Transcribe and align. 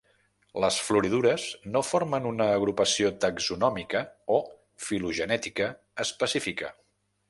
Les 0.61 0.77
floridures 0.85 1.45
no 1.75 1.83
formen 1.89 2.25
una 2.31 2.49
agrupació 2.55 3.13
taxonòmica 3.27 4.05
o 4.39 4.43
filogenètica 4.89 5.73
específica. 6.09 6.79